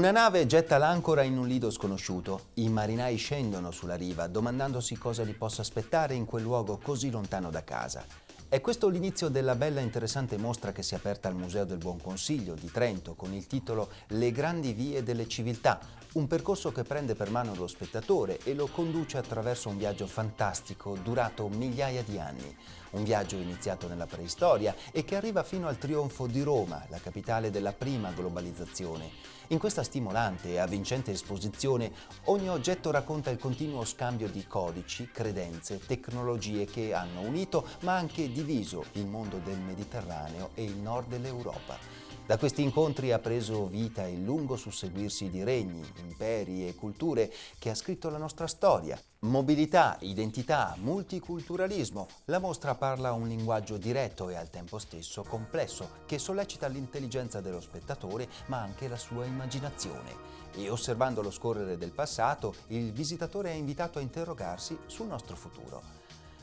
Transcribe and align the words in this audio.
Una 0.00 0.12
nave 0.12 0.46
getta 0.46 0.78
l'ancora 0.78 1.24
in 1.24 1.36
un 1.36 1.46
lido 1.46 1.70
sconosciuto. 1.70 2.52
I 2.54 2.70
marinai 2.70 3.16
scendono 3.16 3.70
sulla 3.70 3.96
riva 3.96 4.28
domandandosi 4.28 4.96
cosa 4.96 5.24
li 5.24 5.34
possa 5.34 5.60
aspettare 5.60 6.14
in 6.14 6.24
quel 6.24 6.42
luogo 6.42 6.78
così 6.82 7.10
lontano 7.10 7.50
da 7.50 7.62
casa. 7.64 8.06
È 8.48 8.62
questo 8.62 8.88
l'inizio 8.88 9.28
della 9.28 9.54
bella 9.54 9.80
e 9.80 9.82
interessante 9.82 10.38
mostra 10.38 10.72
che 10.72 10.82
si 10.82 10.94
è 10.94 10.96
aperta 10.96 11.28
al 11.28 11.34
Museo 11.34 11.66
del 11.66 11.76
Buon 11.76 12.00
Consiglio 12.00 12.54
di 12.54 12.70
Trento 12.70 13.12
con 13.12 13.34
il 13.34 13.46
titolo 13.46 13.90
Le 14.06 14.32
grandi 14.32 14.72
vie 14.72 15.02
delle 15.02 15.28
civiltà, 15.28 15.78
un 16.14 16.26
percorso 16.26 16.72
che 16.72 16.82
prende 16.82 17.14
per 17.14 17.28
mano 17.28 17.54
lo 17.54 17.66
spettatore 17.66 18.38
e 18.44 18.54
lo 18.54 18.68
conduce 18.68 19.18
attraverso 19.18 19.68
un 19.68 19.76
viaggio 19.76 20.06
fantastico 20.06 20.96
durato 20.96 21.46
migliaia 21.48 22.02
di 22.02 22.18
anni. 22.18 22.56
Un 22.90 23.04
viaggio 23.04 23.36
iniziato 23.36 23.86
nella 23.86 24.06
preistoria 24.06 24.74
e 24.90 25.04
che 25.04 25.14
arriva 25.14 25.42
fino 25.44 25.68
al 25.68 25.78
trionfo 25.78 26.26
di 26.26 26.42
Roma, 26.42 26.84
la 26.88 26.98
capitale 26.98 27.50
della 27.50 27.72
prima 27.72 28.10
globalizzazione. 28.10 29.10
In 29.48 29.58
questa 29.58 29.82
stimolante 29.82 30.50
e 30.50 30.58
avvincente 30.58 31.12
esposizione 31.12 31.92
ogni 32.24 32.48
oggetto 32.48 32.90
racconta 32.90 33.30
il 33.30 33.38
continuo 33.38 33.84
scambio 33.84 34.28
di 34.28 34.46
codici, 34.46 35.10
credenze, 35.12 35.78
tecnologie 35.78 36.66
che 36.66 36.92
hanno 36.92 37.20
unito 37.20 37.66
ma 37.80 37.96
anche 37.96 38.30
diviso 38.30 38.84
il 38.92 39.06
mondo 39.06 39.38
del 39.38 39.58
Mediterraneo 39.58 40.50
e 40.54 40.64
il 40.64 40.76
nord 40.76 41.08
dell'Europa. 41.08 42.09
Da 42.30 42.38
questi 42.38 42.62
incontri 42.62 43.10
ha 43.10 43.18
preso 43.18 43.66
vita 43.66 44.06
il 44.06 44.22
lungo 44.22 44.54
susseguirsi 44.54 45.30
di 45.30 45.42
regni, 45.42 45.84
imperi 45.96 46.68
e 46.68 46.76
culture 46.76 47.28
che 47.58 47.70
ha 47.70 47.74
scritto 47.74 48.08
la 48.08 48.18
nostra 48.18 48.46
storia. 48.46 48.96
Mobilità, 49.22 49.96
identità, 50.02 50.76
multiculturalismo. 50.78 52.06
La 52.26 52.38
mostra 52.38 52.76
parla 52.76 53.10
un 53.14 53.26
linguaggio 53.26 53.78
diretto 53.78 54.28
e 54.28 54.36
al 54.36 54.48
tempo 54.48 54.78
stesso 54.78 55.24
complesso 55.24 55.88
che 56.06 56.20
sollecita 56.20 56.68
l'intelligenza 56.68 57.40
dello 57.40 57.60
spettatore 57.60 58.28
ma 58.46 58.60
anche 58.60 58.86
la 58.86 58.96
sua 58.96 59.24
immaginazione. 59.24 60.14
E 60.54 60.70
osservando 60.70 61.22
lo 61.22 61.32
scorrere 61.32 61.76
del 61.76 61.90
passato, 61.90 62.54
il 62.68 62.92
visitatore 62.92 63.50
è 63.50 63.54
invitato 63.54 63.98
a 63.98 64.02
interrogarsi 64.02 64.78
sul 64.86 65.08
nostro 65.08 65.34
futuro. 65.34 65.99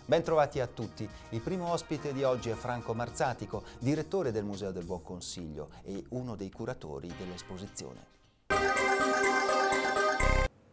Bentrovati 0.08 0.61
a 0.61 0.67
tutti. 0.67 1.05
Il 1.31 1.41
primo 1.41 1.69
ospite 1.69 2.13
di 2.13 2.23
oggi 2.23 2.50
è 2.50 2.53
Franco 2.53 2.94
Marzatico, 2.94 3.63
direttore 3.77 4.31
del 4.31 4.45
Museo 4.45 4.72
del 4.72 4.86
Buon 4.86 5.03
Consiglio 5.03 5.67
e 5.83 6.02
uno 6.11 6.38
dei 6.38 6.50
curatori 6.50 7.11
dell'esposizione. 7.17 8.16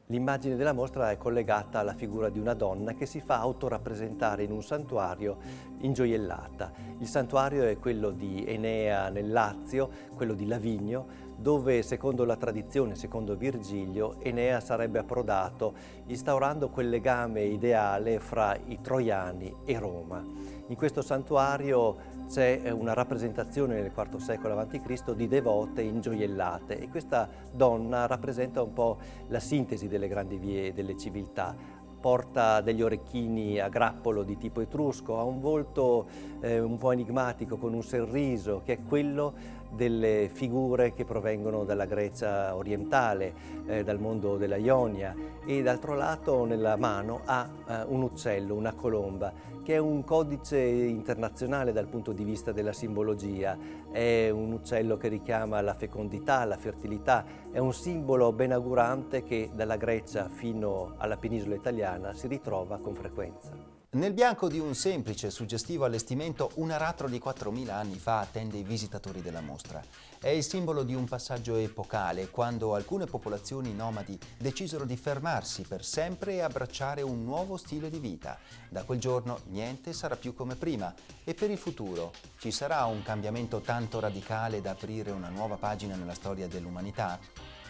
L'immagine 0.08 0.54
della 0.54 0.72
mostra 0.72 1.10
è 1.10 1.16
collegata 1.16 1.80
alla 1.80 1.94
figura 1.94 2.28
di 2.28 2.38
una 2.38 2.54
donna 2.54 2.94
che 2.94 3.06
si 3.06 3.20
fa 3.20 3.40
autorappresentare 3.40 4.44
in 4.44 4.52
un 4.52 4.62
santuario 4.62 5.38
ingioiellata. 5.78 6.70
Il 7.00 7.08
santuario 7.08 7.64
è 7.64 7.76
quello 7.78 8.10
di 8.10 8.44
Enea 8.46 9.08
nel 9.08 9.32
Lazio, 9.32 9.90
quello 10.14 10.34
di 10.34 10.46
Lavigno, 10.46 11.06
dove 11.36 11.82
secondo 11.82 12.24
la 12.24 12.36
tradizione, 12.36 12.94
secondo 12.94 13.36
Virgilio, 13.36 14.16
Enea 14.20 14.60
sarebbe 14.60 14.98
approdato 14.98 15.74
instaurando 16.06 16.68
quel 16.68 16.88
legame 16.88 17.42
ideale 17.44 18.20
fra 18.20 18.56
i 18.66 18.78
troiani 18.80 19.54
e 19.64 19.78
Roma. 19.78 20.22
In 20.66 20.76
questo 20.76 21.02
santuario 21.02 22.12
c'è 22.28 22.70
una 22.70 22.94
rappresentazione 22.94 23.74
nel 23.74 23.92
IV 23.94 24.16
secolo 24.16 24.58
a.C. 24.58 25.12
di 25.12 25.28
devote 25.28 25.82
ingioiellate 25.82 26.78
e 26.78 26.88
questa 26.88 27.28
donna 27.52 28.06
rappresenta 28.06 28.62
un 28.62 28.72
po' 28.72 28.98
la 29.28 29.40
sintesi 29.40 29.88
delle 29.88 30.08
grandi 30.08 30.36
vie 30.36 30.72
delle 30.72 30.96
civiltà 30.96 31.82
porta 32.04 32.60
degli 32.60 32.82
orecchini 32.82 33.58
a 33.58 33.70
grappolo 33.70 34.24
di 34.24 34.36
tipo 34.36 34.60
etrusco, 34.60 35.18
ha 35.18 35.22
un 35.22 35.40
volto 35.40 36.06
eh, 36.40 36.60
un 36.60 36.76
po' 36.76 36.92
enigmatico 36.92 37.56
con 37.56 37.72
un 37.72 37.82
sorriso 37.82 38.60
che 38.62 38.74
è 38.74 38.78
quello 38.86 39.32
delle 39.74 40.30
figure 40.32 40.92
che 40.92 41.04
provengono 41.04 41.64
dalla 41.64 41.86
Grecia 41.86 42.54
orientale, 42.54 43.34
eh, 43.66 43.84
dal 43.84 43.98
mondo 43.98 44.36
della 44.36 44.56
Ionia 44.56 45.14
e 45.44 45.62
d'altro 45.62 45.94
lato 45.94 46.44
nella 46.44 46.76
mano 46.76 47.20
ha 47.24 47.48
eh, 47.66 47.82
un 47.88 48.02
uccello, 48.02 48.54
una 48.54 48.72
colomba, 48.72 49.32
che 49.62 49.74
è 49.74 49.78
un 49.78 50.04
codice 50.04 50.58
internazionale 50.58 51.72
dal 51.72 51.86
punto 51.86 52.12
di 52.12 52.24
vista 52.24 52.52
della 52.52 52.72
simbologia. 52.72 53.56
È 53.90 54.30
un 54.30 54.52
uccello 54.52 54.96
che 54.96 55.08
richiama 55.08 55.60
la 55.60 55.74
fecondità, 55.74 56.44
la 56.44 56.56
fertilità, 56.56 57.24
è 57.50 57.58
un 57.58 57.72
simbolo 57.72 58.32
benaugurante 58.32 59.22
che 59.22 59.50
dalla 59.54 59.76
Grecia 59.76 60.28
fino 60.28 60.94
alla 60.96 61.16
penisola 61.16 61.54
italiana 61.54 62.12
si 62.12 62.26
ritrova 62.26 62.78
con 62.78 62.94
frequenza. 62.94 63.73
Nel 63.94 64.12
bianco 64.12 64.48
di 64.48 64.58
un 64.58 64.74
semplice 64.74 65.28
e 65.28 65.30
suggestivo 65.30 65.84
allestimento, 65.84 66.50
un 66.54 66.72
aratro 66.72 67.08
di 67.08 67.22
4.000 67.24 67.70
anni 67.70 67.96
fa 67.96 68.18
attende 68.18 68.58
i 68.58 68.64
visitatori 68.64 69.22
della 69.22 69.40
mostra. 69.40 69.80
È 70.18 70.28
il 70.30 70.42
simbolo 70.42 70.82
di 70.82 70.96
un 70.96 71.04
passaggio 71.04 71.54
epocale, 71.54 72.28
quando 72.28 72.74
alcune 72.74 73.06
popolazioni 73.06 73.72
nomadi 73.72 74.18
decisero 74.36 74.84
di 74.84 74.96
fermarsi 74.96 75.62
per 75.62 75.84
sempre 75.84 76.32
e 76.32 76.40
abbracciare 76.40 77.02
un 77.02 77.22
nuovo 77.22 77.56
stile 77.56 77.88
di 77.88 78.00
vita. 78.00 78.36
Da 78.68 78.82
quel 78.82 78.98
giorno 78.98 79.42
niente 79.50 79.92
sarà 79.92 80.16
più 80.16 80.34
come 80.34 80.56
prima. 80.56 80.92
E 81.22 81.32
per 81.34 81.52
il 81.52 81.58
futuro 81.58 82.10
ci 82.38 82.50
sarà 82.50 82.84
un 82.86 83.00
cambiamento 83.04 83.60
tanto 83.60 84.00
radicale 84.00 84.60
da 84.60 84.72
aprire 84.72 85.12
una 85.12 85.28
nuova 85.28 85.54
pagina 85.54 85.94
nella 85.94 86.14
storia 86.14 86.48
dell'umanità? 86.48 87.16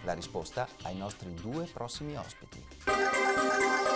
La 0.04 0.14
risposta 0.14 0.66
ai 0.84 0.96
nostri 0.96 1.34
due 1.34 1.68
prossimi 1.70 2.16
ospiti. 2.16 3.93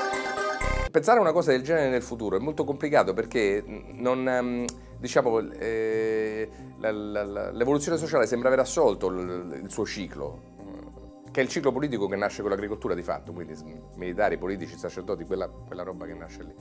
Pensare 0.91 1.19
a 1.19 1.21
una 1.21 1.33
cosa 1.33 1.51
del 1.51 1.63
genere 1.63 1.91
nel 1.91 2.03
futuro 2.03 2.37
è 2.37 2.41
molto 2.41 2.65
complicato 2.65 3.13
perché 3.13 3.63
non, 3.93 4.27
ehm, 4.27 4.65
diciamo, 4.99 5.39
eh, 5.39 6.49
l'evoluzione 6.79 7.99
sociale 7.99 8.27
sembra 8.27 8.49
aver 8.49 8.61
assolto 8.61 9.09
il, 9.09 9.67
suo 9.69 9.85
ciclo, 9.85 10.41
eh, 10.59 11.31
che 11.31 11.41
è 11.41 11.43
il 11.43 11.51
ciclo 11.51 11.73
politico 11.73 12.07
che 12.07 12.17
nasce 12.17 12.41
con 12.41 12.51
l'agricoltura 12.51 12.95
di 12.95 13.03
fatto, 13.03 13.33
quindi 13.33 13.55
militari, 13.97 14.39
politici, 14.39 14.79
sacerdoti, 14.79 15.25
quella, 15.25 15.47
quella 15.49 15.83
roba 15.83 16.07
che 16.07 16.15
nasce 16.15 16.43
lì. 16.43 16.55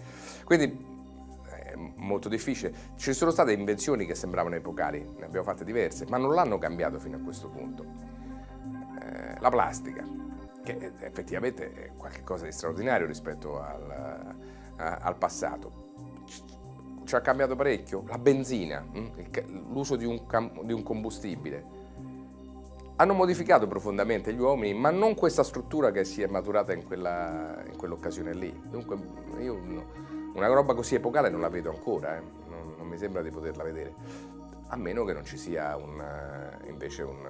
Quindi 0.44 0.96
è 1.46 1.76
molto 1.96 2.28
difficile. 2.28 2.74
Ci 2.98 3.14
sono 3.14 3.32
state 3.32 3.54
invenzioni 3.54 4.06
che 4.06 4.14
sembravano 4.14 4.56
epocali, 4.56 5.08
ne 5.20 5.26
abbiamo 5.26 5.46
fatte 5.46 5.64
diverse, 5.64 6.06
ma 6.10 6.18
non 6.18 6.34
l'hanno 6.34 6.58
cambiato 6.58 7.00
fino 7.00 7.16
a 7.16 7.20
questo 7.20 7.48
punto. 7.48 7.86
Eh, 9.02 9.40
la 9.40 9.50
plastica 9.50 10.27
che 10.76 10.92
effettivamente 11.00 11.72
è 11.72 11.92
qualcosa 11.96 12.44
di 12.44 12.52
straordinario 12.52 13.08
rispetto 13.08 13.62
al, 13.62 14.36
al 14.76 15.16
passato. 15.16 15.86
Ci 17.06 17.16
ha 17.16 17.22
cambiato 17.22 17.56
parecchio 17.56 18.04
la 18.08 18.18
benzina, 18.18 18.82
hm? 18.82 19.72
l'uso 19.72 19.96
di 19.96 20.06
un, 20.06 20.22
di 20.64 20.74
un 20.74 20.84
combustibile. 20.84 21.76
Hanno 22.98 23.14
modificato 23.14 23.68
profondamente 23.68 24.34
gli 24.34 24.40
uomini, 24.40 24.78
ma 24.78 24.90
non 24.90 25.16
questa 25.16 25.44
struttura 25.44 25.92
che 25.92 26.04
si 26.04 26.22
è 26.22 26.28
maturata 26.28 26.74
in, 26.74 26.84
quella, 26.84 27.64
in 27.66 27.78
quell'occasione 27.78 28.34
lì. 28.34 28.62
Dunque 28.70 28.98
io 29.40 29.54
una 30.34 30.48
roba 30.48 30.74
così 30.74 30.96
epocale 30.96 31.30
non 31.30 31.40
la 31.40 31.50
vedo 31.50 31.70
ancora, 31.70 32.18
eh? 32.18 32.22
non, 32.50 32.74
non, 32.78 32.88
mi 32.88 32.98
sembra 32.98 33.22
di 33.22 33.30
poterla 33.30 33.64
vedere, 33.64 33.94
a 34.68 34.76
meno 34.76 35.06
che 35.06 35.14
non 35.14 35.24
ci 35.24 35.38
sia 35.38 35.78
un, 35.78 36.04
invece 36.66 37.04
un, 37.04 37.26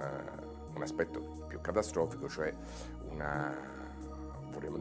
un 0.78 0.84
aspetto 0.84 1.46
più 1.48 1.60
catastrofico, 1.60 2.30
cioè 2.30 2.54
una, 3.12 3.54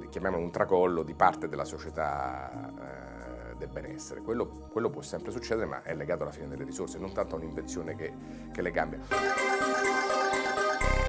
chiamiamolo 0.08 0.42
un 0.42 0.50
tracollo 0.50 1.02
di 1.02 1.14
parte 1.14 1.48
della 1.48 1.64
società 1.64 3.50
eh, 3.50 3.56
del 3.56 3.68
benessere. 3.68 4.20
Quello, 4.22 4.46
quello, 4.70 4.90
può 4.90 5.02
sempre 5.02 5.32
succedere, 5.32 5.66
ma 5.66 5.82
è 5.82 5.94
legato 5.94 6.22
alla 6.22 6.32
fine 6.32 6.48
delle 6.48 6.64
risorse, 6.64 6.98
non 6.98 7.12
tanto 7.12 7.34
a 7.34 7.38
un'invenzione 7.38 7.96
che, 7.96 8.12
che 8.52 8.62
le 8.62 8.70
cambia. 8.70 9.00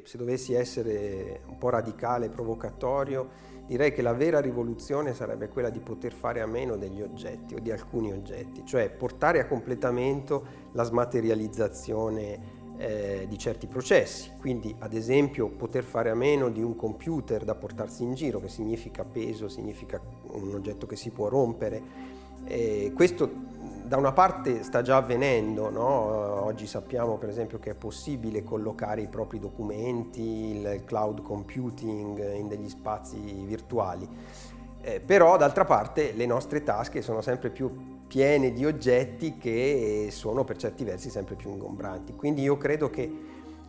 Se 0.03 0.17
dovessi 0.17 0.53
essere 0.53 1.41
un 1.47 1.57
po' 1.57 1.69
radicale, 1.69 2.29
provocatorio, 2.29 3.55
direi 3.67 3.91
che 3.91 4.01
la 4.01 4.13
vera 4.13 4.39
rivoluzione 4.39 5.13
sarebbe 5.13 5.49
quella 5.49 5.69
di 5.69 5.79
poter 5.79 6.13
fare 6.13 6.39
a 6.39 6.45
meno 6.45 6.77
degli 6.77 7.01
oggetti 7.01 7.55
o 7.55 7.59
di 7.59 7.71
alcuni 7.71 8.13
oggetti, 8.13 8.65
cioè 8.65 8.89
portare 8.89 9.41
a 9.41 9.47
completamento 9.47 10.45
la 10.71 10.83
smaterializzazione 10.83 12.56
eh, 12.77 13.25
di 13.27 13.37
certi 13.37 13.67
processi, 13.67 14.31
quindi 14.39 14.75
ad 14.79 14.93
esempio 14.93 15.49
poter 15.49 15.83
fare 15.83 16.09
a 16.09 16.15
meno 16.15 16.49
di 16.49 16.61
un 16.61 16.75
computer 16.75 17.43
da 17.43 17.55
portarsi 17.55 18.03
in 18.03 18.13
giro, 18.13 18.39
che 18.39 18.49
significa 18.49 19.03
peso, 19.03 19.49
significa 19.49 19.99
un 20.31 20.53
oggetto 20.53 20.85
che 20.85 20.95
si 20.95 21.09
può 21.09 21.27
rompere. 21.27 22.05
Eh, 22.45 22.91
questo 22.93 23.45
da 23.87 23.97
una 23.97 24.11
parte 24.11 24.63
sta 24.63 24.81
già 24.81 24.97
avvenendo, 24.97 25.69
no? 25.69 26.43
oggi 26.43 26.67
sappiamo 26.67 27.17
per 27.17 27.29
esempio 27.29 27.57
che 27.57 27.71
è 27.71 27.73
possibile 27.73 28.43
collocare 28.43 29.01
i 29.01 29.07
propri 29.07 29.39
documenti, 29.39 30.21
il 30.21 30.83
cloud 30.85 31.21
computing 31.21 32.35
in 32.35 32.47
degli 32.47 32.69
spazi 32.69 33.17
virtuali, 33.45 34.07
eh, 34.81 34.99
però 34.99 35.37
d'altra 35.37 35.65
parte 35.65 36.11
le 36.11 36.25
nostre 36.25 36.63
tasche 36.63 37.01
sono 37.01 37.21
sempre 37.21 37.49
più 37.49 37.96
piene 38.07 38.53
di 38.53 38.65
oggetti 38.65 39.37
che 39.37 40.07
sono 40.11 40.43
per 40.43 40.57
certi 40.57 40.83
versi 40.83 41.09
sempre 41.09 41.35
più 41.35 41.49
ingombranti. 41.49 42.15
Quindi 42.15 42.41
io 42.41 42.57
credo 42.57 42.89
che 42.89 43.11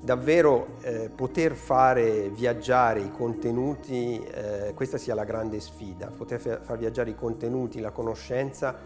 davvero 0.00 0.76
eh, 0.82 1.10
poter 1.10 1.54
fare 1.54 2.28
viaggiare 2.30 3.00
i 3.00 3.10
contenuti, 3.10 4.22
eh, 4.22 4.72
questa 4.74 4.96
sia 4.96 5.14
la 5.14 5.24
grande 5.24 5.60
sfida, 5.60 6.06
poter 6.06 6.38
far 6.38 6.78
viaggiare 6.78 7.10
i 7.10 7.14
contenuti, 7.16 7.80
la 7.80 7.90
conoscenza 7.90 8.78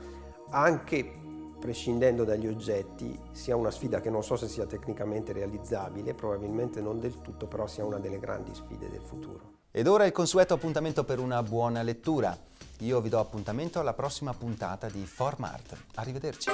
anche 0.51 1.21
prescindendo 1.61 2.25
dagli 2.25 2.49
oggetti, 2.49 3.17
sia 3.31 3.55
una 3.55 3.71
sfida 3.71 4.01
che 4.01 4.11
non 4.11 4.25
so 4.25 4.35
se 4.35 4.49
sia 4.49 4.67
tecnicamente 4.67 5.33
realizzabile, 5.33 6.13
probabilmente 6.13 6.81
non 6.81 6.99
del 6.99 7.21
tutto, 7.21 7.47
però 7.47 7.69
sia 7.69 7.85
una 7.85 7.99
delle 7.99 8.19
grandi 8.19 8.53
sfide 8.53 8.91
del 8.91 9.01
futuro. 9.01 9.61
Ed 9.71 9.87
ora 9.87 10.05
il 10.05 10.13
consueto 10.13 10.55
appuntamento 10.55 11.05
per 11.05 11.21
una 11.21 11.43
buona 11.43 11.83
lettura. 11.83 12.37
Io 12.83 13.01
vi 13.01 13.09
do 13.09 13.21
appuntamento 13.21 13.79
alla 13.79 13.93
prossima 13.93 14.35
puntata 14.35 14.89
di 14.89 15.07
Formart. 15.07 15.77
Arrivederci. 15.95 16.51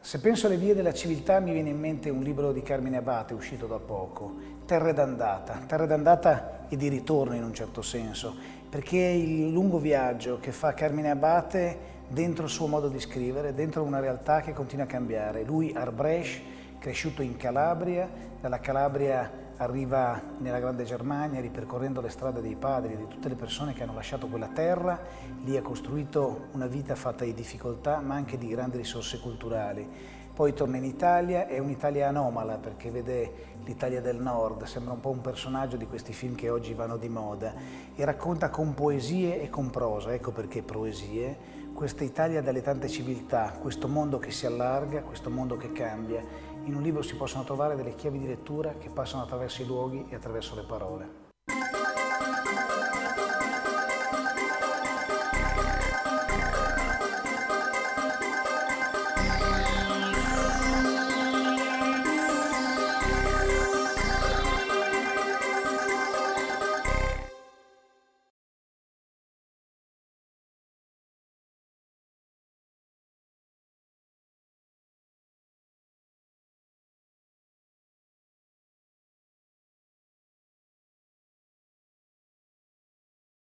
Se 0.00 0.20
penso 0.20 0.46
alle 0.46 0.58
vie 0.58 0.76
della 0.76 0.94
civiltà 0.94 1.40
mi 1.40 1.52
viene 1.52 1.70
in 1.70 1.80
mente 1.80 2.08
un 2.08 2.22
libro 2.22 2.52
di 2.52 2.62
Carmine 2.62 2.98
Abate 2.98 3.34
uscito 3.34 3.66
da 3.66 3.80
poco, 3.80 4.32
Terre 4.64 4.92
d'andata. 4.92 5.64
Terre 5.66 5.88
d'andata 5.88 6.68
e 6.68 6.76
di 6.76 6.86
ritorno 6.86 7.34
in 7.34 7.42
un 7.42 7.52
certo 7.52 7.82
senso, 7.82 8.36
perché 8.70 8.96
il 8.96 9.50
lungo 9.50 9.78
viaggio 9.78 10.38
che 10.38 10.52
fa 10.52 10.72
Carmine 10.72 11.10
Abate 11.10 11.78
dentro 12.06 12.44
il 12.44 12.50
suo 12.50 12.68
modo 12.68 12.86
di 12.86 13.00
scrivere, 13.00 13.52
dentro 13.52 13.82
una 13.82 13.98
realtà 13.98 14.40
che 14.40 14.52
continua 14.52 14.84
a 14.84 14.88
cambiare. 14.88 15.42
Lui, 15.42 15.72
Arbrecht, 15.74 16.42
cresciuto 16.78 17.22
in 17.22 17.36
Calabria, 17.36 18.08
dalla 18.40 18.60
Calabria 18.60 19.41
arriva 19.56 20.20
nella 20.38 20.58
Grande 20.58 20.84
Germania 20.84 21.40
ripercorrendo 21.40 22.00
le 22.00 22.08
strade 22.08 22.40
dei 22.40 22.56
padri, 22.56 22.96
di 22.96 23.06
tutte 23.08 23.28
le 23.28 23.34
persone 23.34 23.72
che 23.72 23.82
hanno 23.82 23.94
lasciato 23.94 24.26
quella 24.26 24.48
terra, 24.48 25.00
lì 25.44 25.56
ha 25.56 25.62
costruito 25.62 26.48
una 26.52 26.66
vita 26.66 26.94
fatta 26.94 27.24
di 27.24 27.34
difficoltà 27.34 28.00
ma 28.00 28.14
anche 28.14 28.38
di 28.38 28.48
grandi 28.48 28.78
risorse 28.78 29.20
culturali. 29.20 30.20
Poi 30.34 30.54
torna 30.54 30.78
in 30.78 30.84
Italia, 30.84 31.46
è 31.46 31.58
un'Italia 31.58 32.08
anomala 32.08 32.56
perché 32.56 32.90
vede 32.90 33.50
l'Italia 33.64 34.00
del 34.00 34.16
Nord, 34.16 34.64
sembra 34.64 34.94
un 34.94 35.00
po' 35.00 35.10
un 35.10 35.20
personaggio 35.20 35.76
di 35.76 35.86
questi 35.86 36.14
film 36.14 36.34
che 36.34 36.48
oggi 36.48 36.72
vanno 36.72 36.96
di 36.96 37.08
moda 37.10 37.52
e 37.94 38.04
racconta 38.04 38.48
con 38.48 38.72
poesie 38.72 39.42
e 39.42 39.50
con 39.50 39.68
prosa, 39.68 40.14
ecco 40.14 40.32
perché 40.32 40.62
poesie, 40.62 41.60
questa 41.74 42.04
Italia 42.04 42.40
dalle 42.40 42.62
tante 42.62 42.88
civiltà, 42.88 43.56
questo 43.60 43.88
mondo 43.88 44.18
che 44.18 44.30
si 44.30 44.46
allarga, 44.46 45.02
questo 45.02 45.30
mondo 45.30 45.56
che 45.56 45.72
cambia. 45.72 46.24
In 46.64 46.76
un 46.76 46.82
libro 46.82 47.02
si 47.02 47.16
possono 47.16 47.42
trovare 47.42 47.74
delle 47.74 47.96
chiavi 47.96 48.18
di 48.18 48.26
lettura 48.26 48.74
che 48.74 48.88
passano 48.88 49.24
attraverso 49.24 49.62
i 49.62 49.66
luoghi 49.66 50.06
e 50.08 50.14
attraverso 50.14 50.54
le 50.54 50.62
parole. 50.62 51.21